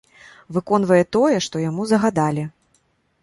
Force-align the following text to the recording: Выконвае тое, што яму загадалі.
Выконвае 0.55 1.01
тое, 1.17 1.35
што 1.47 1.61
яму 1.69 1.87
загадалі. 1.91 2.47